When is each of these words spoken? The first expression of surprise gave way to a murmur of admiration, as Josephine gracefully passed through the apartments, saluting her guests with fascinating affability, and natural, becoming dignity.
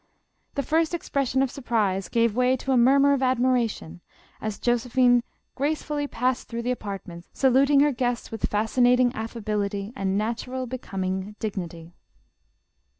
The 0.55 0.63
first 0.63 0.95
expression 0.95 1.43
of 1.43 1.51
surprise 1.51 2.09
gave 2.09 2.35
way 2.35 2.57
to 2.57 2.71
a 2.71 2.75
murmur 2.75 3.13
of 3.13 3.21
admiration, 3.21 4.01
as 4.41 4.57
Josephine 4.57 5.21
gracefully 5.53 6.07
passed 6.07 6.47
through 6.47 6.63
the 6.63 6.71
apartments, 6.71 7.29
saluting 7.33 7.81
her 7.81 7.91
guests 7.91 8.31
with 8.31 8.49
fascinating 8.49 9.13
affability, 9.13 9.93
and 9.95 10.17
natural, 10.17 10.65
becoming 10.65 11.35
dignity. 11.39 11.93